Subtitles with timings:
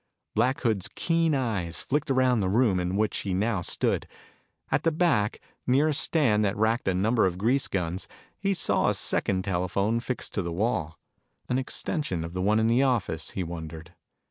[0.33, 4.07] Black Hood's keen eyes flicked around the room in which he now stood.
[4.71, 8.07] At the back, near a stand that racked a number of grease guns,
[8.39, 10.97] he saw a second telephone fixed to the wall.
[11.49, 13.93] An extension of the one in the office, he wondered?